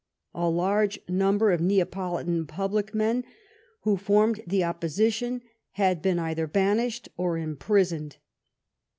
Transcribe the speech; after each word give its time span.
A 0.33 0.49
large 0.49 0.99
number 1.07 1.51
of 1.51 1.61
Neapolitan 1.61 2.47
public 2.47 2.95
men 2.95 3.23
who 3.81 3.97
formed 3.97 4.41
the 4.47 4.61
oppo 4.61 4.85
sition 4.87 5.41
had 5.73 6.01
been 6.01 6.17
either 6.17 6.47
banished 6.47 7.09
or 7.17 7.37
imprisoned. 7.37 8.17